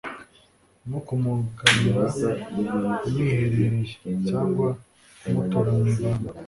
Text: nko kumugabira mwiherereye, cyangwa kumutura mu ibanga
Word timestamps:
nko 0.87 0.99
kumugabira 1.07 2.03
mwiherereye, 3.07 3.85
cyangwa 4.29 4.67
kumutura 5.21 5.69
mu 5.77 5.85
ibanga 5.93 6.29